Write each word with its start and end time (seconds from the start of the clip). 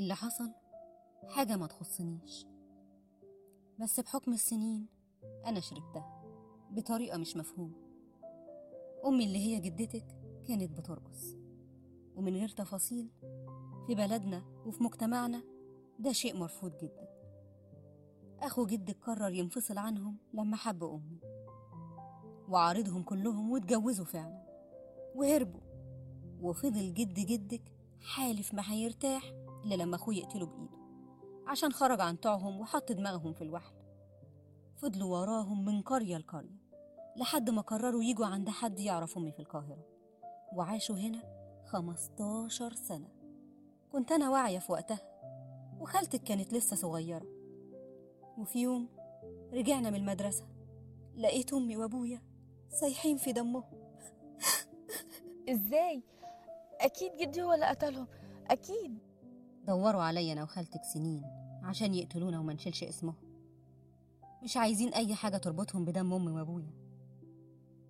اللي 0.00 0.14
حصل 0.14 0.52
حاجة 1.28 1.56
ما 1.56 1.66
تخصنيش. 1.66 2.46
بس 3.78 4.00
بحكم 4.00 4.32
السنين 4.32 4.86
أنا 5.46 5.60
شربتها 5.60 6.22
بطريقة 6.70 7.18
مش 7.18 7.36
مفهومة. 7.36 7.76
أمي 9.06 9.24
اللي 9.24 9.38
هي 9.38 9.60
جدتك 9.60 10.06
كانت 10.48 10.78
بترقص. 10.78 11.36
ومن 12.16 12.36
غير 12.36 12.48
تفاصيل 12.48 13.10
في 13.86 13.94
بلدنا 13.94 14.42
وفي 14.66 14.82
مجتمعنا 14.82 15.42
ده 15.98 16.12
شيء 16.12 16.36
مرفوض 16.36 16.76
جدا. 16.76 17.08
أخو 18.40 18.66
جدك 18.66 18.96
قرر 19.02 19.32
ينفصل 19.32 19.78
عنهم 19.78 20.16
لما 20.34 20.56
حب 20.56 20.84
أمي. 20.84 21.20
وعارضهم 22.48 23.02
كلهم 23.02 23.50
واتجوزوا 23.50 24.04
فعلا. 24.04 24.46
وهربوا. 25.14 25.60
وفضل 26.40 26.94
جد 26.94 27.14
جدك 27.14 27.62
حالف 28.00 28.54
ما 28.54 28.72
هيرتاح 28.72 29.32
إلا 29.64 29.74
لما 29.74 29.96
أخوه 29.96 30.14
يقتله 30.14 30.46
بإيده 30.46 30.80
عشان 31.46 31.72
خرج 31.72 32.00
عن 32.00 32.16
طوعهم 32.16 32.60
وحط 32.60 32.92
دماغهم 32.92 33.32
في 33.32 33.44
الوحل. 33.44 33.74
فضلوا 34.76 35.18
وراهم 35.18 35.64
من 35.64 35.82
قرية 35.82 36.16
لقرية 36.16 36.60
لحد 37.16 37.50
ما 37.50 37.62
قرروا 37.62 38.02
يجوا 38.02 38.26
عند 38.26 38.48
حد 38.48 38.78
يعرف 38.78 39.16
أمي 39.16 39.32
في 39.32 39.38
القاهرة. 39.38 39.84
وعاشوا 40.52 40.96
هنا 40.96 41.22
خمستاشر 41.66 42.74
سنة. 42.74 43.08
كنت 43.92 44.12
أنا 44.12 44.30
واعية 44.30 44.58
في 44.58 44.72
وقتها 44.72 45.00
وخالتك 45.80 46.22
كانت 46.22 46.52
لسه 46.52 46.76
صغيرة. 46.76 47.26
وفي 48.38 48.58
يوم 48.62 48.88
رجعنا 49.52 49.90
من 49.90 49.96
المدرسة 49.96 50.46
لقيت 51.16 51.52
أمي 51.52 51.76
وأبويا 51.76 52.22
سايحين 52.68 53.16
في 53.16 53.32
دمهم. 53.32 53.64
إزاي؟ 55.52 56.02
أكيد 56.80 57.16
جدي 57.16 57.42
هو 57.42 57.52
اللي 57.52 57.66
قتلهم. 57.66 58.06
أكيد. 58.50 59.09
دوروا 59.66 60.02
عليا 60.02 60.32
أنا 60.32 60.42
وخالتك 60.42 60.84
سنين 60.84 61.22
عشان 61.62 61.94
يقتلونا 61.94 62.40
وما 62.40 62.52
نشيلش 62.52 62.84
اسمهم. 62.84 63.30
مش 64.42 64.56
عايزين 64.56 64.94
أي 64.94 65.14
حاجة 65.14 65.36
تربطهم 65.36 65.84
بدم 65.84 66.12
أمي 66.12 66.30
وأبويا. 66.30 66.74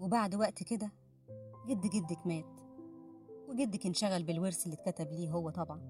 وبعد 0.00 0.34
وقت 0.34 0.62
كده 0.62 0.92
جد 1.68 1.86
جدك 1.86 2.26
مات 2.26 2.60
وجدك 3.48 3.86
انشغل 3.86 4.22
بالورث 4.22 4.66
اللي 4.66 4.76
اتكتب 4.76 5.12
ليه 5.12 5.30
هو 5.30 5.50
طبعا. 5.50 5.80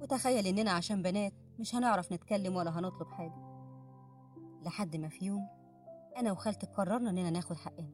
وتخيل 0.00 0.46
إننا 0.46 0.70
عشان 0.70 1.02
بنات 1.02 1.32
مش 1.58 1.74
هنعرف 1.74 2.12
نتكلم 2.12 2.56
ولا 2.56 2.78
هنطلب 2.78 3.08
حاجة. 3.08 3.54
لحد 4.62 4.96
ما 4.96 5.08
في 5.08 5.24
يوم 5.24 5.48
أنا 6.16 6.32
وخالتك 6.32 6.68
قررنا 6.68 7.10
إننا 7.10 7.30
ناخد 7.30 7.56
حقنا. 7.56 7.90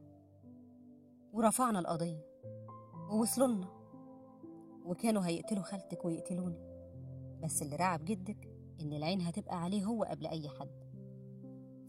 ورفعنا 1.33 1.79
القضية 1.79 2.25
ووصلوا 3.11 3.47
لنا 3.47 3.67
وكانوا 4.85 5.25
هيقتلوا 5.25 5.63
خالتك 5.63 6.05
ويقتلوني. 6.05 6.71
بس 7.43 7.61
اللي 7.61 7.75
رعب 7.75 8.05
جدك 8.05 8.49
إن 8.81 8.93
العين 8.93 9.21
هتبقى 9.21 9.63
عليه 9.63 9.85
هو 9.85 10.03
قبل 10.03 10.27
أي 10.27 10.49
حد. 10.49 10.81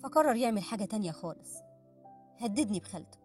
فقرر 0.02 0.36
يعمل 0.36 0.62
حاجة 0.62 0.84
تانية 0.84 1.10
خالص. 1.10 1.56
هددني 2.38 2.80
بخالتك. 2.80 3.20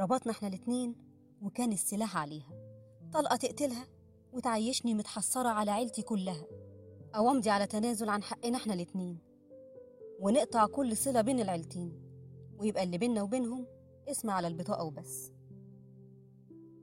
ربطنا 0.00 0.32
إحنا 0.32 0.48
الاتنين 0.48 0.94
وكان 1.42 1.72
السلاح 1.72 2.16
عليها. 2.16 2.52
طلقة 3.12 3.36
تقتلها 3.36 3.86
وتعيشني 4.32 4.94
متحسرة 4.94 5.48
على 5.48 5.70
عيلتي 5.70 6.02
كلها. 6.02 6.46
أو 7.16 7.30
أمضي 7.30 7.50
على 7.50 7.66
تنازل 7.66 8.08
عن 8.08 8.22
حقنا 8.22 8.56
إحنا 8.56 8.74
الاتنين. 8.74 9.18
ونقطع 10.20 10.66
كل 10.66 10.96
صلة 10.96 11.20
بين 11.20 11.40
العيلتين. 11.40 12.02
ويبقى 12.58 12.82
اللي 12.82 12.98
بينا 12.98 13.22
وبينهم 13.22 13.66
اسم 14.08 14.30
على 14.30 14.48
البطاقة 14.48 14.84
وبس. 14.84 15.32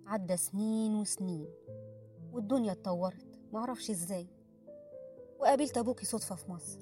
عدى 0.05 0.37
سنين 0.37 0.95
وسنين. 0.95 1.47
والدنيا 2.31 2.71
اتطورت. 2.71 3.39
معرفش 3.53 3.89
إزاي. 3.89 4.34
وقابلت 5.45 5.77
أبوكي 5.77 6.05
صدفة 6.05 6.35
في 6.35 6.51
مصر. 6.51 6.79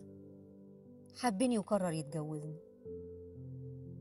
حبني 1.16 1.58
وقرر 1.58 1.92
يتجوزني. 1.92 2.60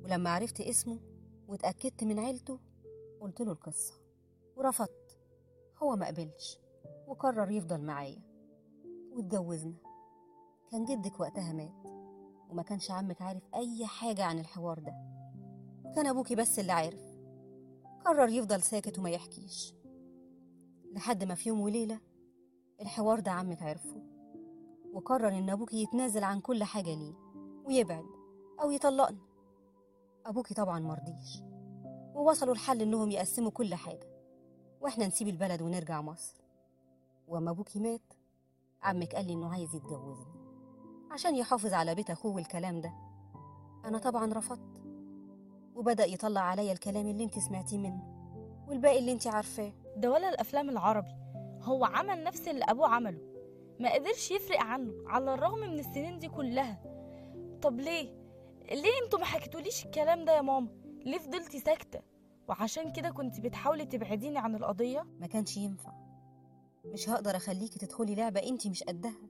ولما 0.04 0.30
عرفت 0.30 0.60
اسمه 0.60 1.00
واتأكدت 1.48 2.04
من 2.04 2.18
عيلته 2.18 2.60
قلت 3.20 3.40
له 3.40 3.52
القصة. 3.52 3.94
ورفضت. 4.56 5.18
هو 5.82 5.96
ما 5.96 6.06
قبلش 6.06 6.58
وقرر 7.06 7.50
يفضل 7.50 7.80
معايا. 7.80 8.22
واتجوزنا. 9.12 9.74
كان 10.70 10.84
جدك 10.84 11.20
وقتها 11.20 11.52
مات 11.52 11.86
وما 12.50 12.62
كانش 12.62 12.90
عمك 12.90 13.22
عارف 13.22 13.42
أي 13.54 13.86
حاجة 13.86 14.24
عن 14.24 14.38
الحوار 14.38 14.78
ده. 14.78 14.94
وكان 15.84 16.06
أبوكي 16.06 16.34
بس 16.34 16.58
اللي 16.58 16.72
عارف. 16.72 17.02
قرر 18.04 18.28
يفضل 18.28 18.62
ساكت 18.62 18.98
وما 18.98 19.10
يحكيش. 19.10 19.74
لحد 20.92 21.24
ما 21.24 21.34
في 21.34 21.48
يوم 21.48 21.60
وليلة 21.60 22.00
الحوار 22.80 23.20
ده 23.20 23.30
عمك 23.30 23.62
عرفه. 23.62 24.11
وقرر 24.92 25.28
إن 25.28 25.50
أبوكي 25.50 25.82
يتنازل 25.82 26.24
عن 26.24 26.40
كل 26.40 26.64
حاجة 26.64 26.94
ليه 26.94 27.14
ويبعد 27.64 28.04
أو 28.62 28.70
يطلقنا. 28.70 29.18
أبوكي 30.26 30.54
طبعا 30.54 30.78
مرضيش 30.80 31.42
ووصلوا 32.14 32.54
لحل 32.54 32.82
إنهم 32.82 33.10
يقسموا 33.10 33.50
كل 33.50 33.74
حاجة 33.74 34.08
وإحنا 34.80 35.06
نسيب 35.06 35.28
البلد 35.28 35.62
ونرجع 35.62 36.00
مصر. 36.00 36.42
وأما 37.28 37.50
أبوكي 37.50 37.80
مات 37.80 38.12
عمك 38.82 39.14
قال 39.14 39.26
لي 39.26 39.32
إنه 39.32 39.52
عايز 39.52 39.74
يتجوزني 39.74 40.42
عشان 41.10 41.36
يحافظ 41.36 41.72
على 41.72 41.94
بيت 41.94 42.10
أخوه 42.10 42.34
والكلام 42.34 42.80
ده. 42.80 42.92
أنا 43.84 43.98
طبعا 43.98 44.32
رفضت 44.34 44.82
وبدأ 45.74 46.04
يطلع 46.04 46.40
عليا 46.40 46.72
الكلام 46.72 47.06
اللي 47.06 47.24
انت 47.24 47.38
سمعتيه 47.38 47.78
منه 47.78 48.12
والباقي 48.68 48.98
اللي 48.98 49.12
انت 49.12 49.26
عارفاه. 49.26 49.72
ده 49.96 50.10
ولا 50.10 50.28
الأفلام 50.28 50.70
العربي 50.70 51.14
هو 51.62 51.84
عمل 51.84 52.24
نفس 52.24 52.48
اللي 52.48 52.64
أبوه 52.64 52.88
عمله. 52.88 53.31
ما 53.80 53.94
قدرش 53.94 54.30
يفرق 54.30 54.60
عنه 54.60 54.92
على 55.06 55.34
الرغم 55.34 55.58
من 55.60 55.78
السنين 55.78 56.18
دي 56.18 56.28
كلها. 56.28 56.82
طب 57.62 57.80
ليه؟ 57.80 58.22
ليه 58.70 58.92
أنتوا 59.04 59.18
ما 59.18 59.24
حكيتوليش 59.24 59.86
الكلام 59.86 60.24
ده 60.24 60.36
يا 60.36 60.40
ماما؟ 60.42 60.68
ليه 61.06 61.18
فضلتي 61.18 61.58
ساكتة؟ 61.60 62.00
وعشان 62.48 62.92
كده 62.92 63.10
كنت 63.10 63.40
بتحاولي 63.40 63.86
تبعديني 63.86 64.38
عن 64.38 64.54
القضية؟ 64.54 65.06
ما 65.20 65.26
كانش 65.26 65.56
ينفع. 65.56 65.92
مش 66.84 67.08
هقدر 67.08 67.36
أخليكي 67.36 67.78
تدخلي 67.78 68.14
لعبة 68.14 68.40
انت 68.42 68.66
مش 68.66 68.82
قدها. 68.82 69.28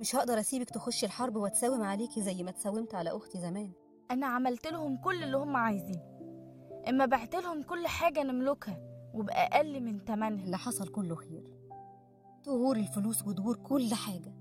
مش 0.00 0.16
هقدر 0.16 0.40
أسيبك 0.40 0.70
تخشي 0.70 1.06
الحرب 1.06 1.36
وأتساوم 1.36 1.82
عليكي 1.82 2.22
زي 2.22 2.42
ما 2.42 2.50
اتساومت 2.50 2.94
على 2.94 3.10
أختي 3.10 3.38
زمان. 3.38 3.72
أنا 4.10 4.26
عملت 4.26 4.66
لهم 4.66 4.96
كل 4.96 5.22
اللي 5.22 5.36
هم 5.36 5.56
عايزينه 5.56 6.18
إما 6.88 7.06
بعت 7.06 7.34
لهم 7.34 7.62
كل 7.62 7.86
حاجة 7.86 8.22
نملكها 8.22 8.80
وبأقل 9.14 9.80
من 9.80 10.04
تمنها. 10.04 10.44
اللي 10.44 10.58
حصل 10.58 10.88
كله 10.88 11.14
خير. 11.14 11.57
تغور 12.44 12.76
الفلوس 12.76 13.22
وتغور 13.22 13.56
كل 13.56 13.94
حاجة. 13.94 14.34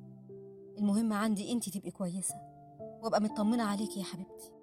المهم 0.78 1.14
عندي 1.14 1.52
انت 1.52 1.70
تبقي 1.70 1.92
كويسة. 1.92 2.36
وأبقى 3.04 3.22
مطمنة 3.22 3.64
عليكي 3.64 4.00
يا 4.00 4.06
حبيبتي. 4.06 4.57